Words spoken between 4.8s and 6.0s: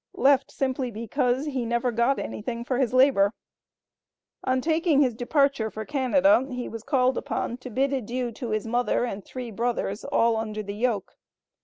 his departure for